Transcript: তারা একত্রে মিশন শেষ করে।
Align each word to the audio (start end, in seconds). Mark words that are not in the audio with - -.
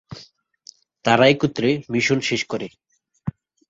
তারা 1.05 1.25
একত্রে 1.27 1.69
মিশন 1.89 2.19
শেষ 2.19 2.41
করে। 2.45 2.67